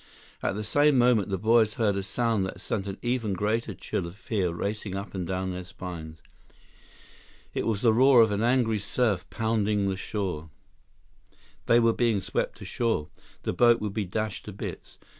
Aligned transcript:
At 0.41 0.55
the 0.55 0.63
same 0.63 0.97
moment, 0.97 1.29
the 1.29 1.37
boys 1.37 1.75
heard 1.75 1.95
a 1.95 2.01
sound 2.01 2.43
that 2.47 2.59
sent 2.59 2.87
an 2.87 2.97
even 3.03 3.33
greater 3.33 3.75
chill 3.75 4.07
of 4.07 4.15
fear 4.15 4.49
racing 4.51 4.95
up 4.95 5.13
and 5.13 5.27
down 5.27 5.51
their 5.51 5.63
spines. 5.63 6.23
It 7.53 7.67
was 7.67 7.81
the 7.81 7.93
roar 7.93 8.21
of 8.23 8.31
an 8.31 8.41
angry 8.41 8.79
surf 8.79 9.29
pounding 9.29 9.87
the 9.89 9.95
shore. 9.95 10.49
They 11.67 11.79
were 11.79 11.93
being 11.93 12.19
swept 12.19 12.59
ashore. 12.61 13.09
The 13.43 13.53
boat 13.53 13.79
would 13.79 13.93
be 13.93 14.05
dashed 14.05 14.45
to 14.45 14.51
bits. 14.51 14.97